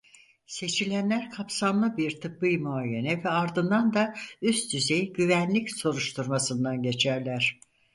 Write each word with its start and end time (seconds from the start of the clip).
Seçilenler 0.45 1.29
kapsamlı 1.29 1.97
bir 1.97 2.21
tıbbı 2.21 2.59
muayene 2.63 3.23
ve 3.23 3.29
ardından 3.29 3.93
da 3.93 4.13
üst 4.41 4.73
düzey 4.73 5.13
güvenlik 5.13 5.71
soruşturmasından 5.75 6.81
geçerler. 6.81 7.59